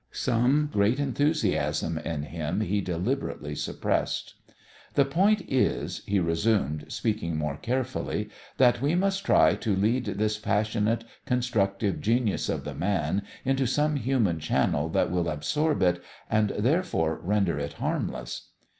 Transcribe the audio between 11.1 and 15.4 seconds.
constructive genius of the man into some human channel that will